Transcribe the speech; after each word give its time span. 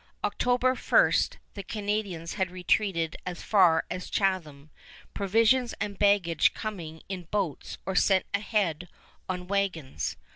October 0.23 0.73
first 0.73 1.37
the 1.53 1.61
Canadians 1.61 2.33
had 2.33 2.49
retreated 2.49 3.17
far 3.35 3.83
as 3.91 4.09
Chatham, 4.09 4.71
provisions 5.13 5.75
and 5.79 5.99
baggage 5.99 6.55
coming 6.55 7.03
in 7.07 7.27
boats 7.29 7.77
or 7.85 7.93
sent 7.95 8.25
ahead 8.33 8.89
on 9.29 9.45
wagons. 9.45 10.15